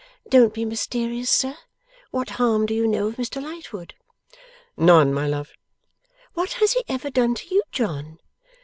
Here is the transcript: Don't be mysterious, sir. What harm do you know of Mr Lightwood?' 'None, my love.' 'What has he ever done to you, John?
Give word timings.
Don't 0.27 0.51
be 0.51 0.65
mysterious, 0.65 1.29
sir. 1.29 1.55
What 2.09 2.31
harm 2.41 2.65
do 2.65 2.73
you 2.73 2.87
know 2.87 3.05
of 3.09 3.17
Mr 3.17 3.39
Lightwood?' 3.39 3.93
'None, 4.75 5.13
my 5.13 5.27
love.' 5.27 5.53
'What 6.33 6.53
has 6.53 6.73
he 6.73 6.83
ever 6.89 7.11
done 7.11 7.35
to 7.35 7.53
you, 7.53 7.61
John? 7.71 8.17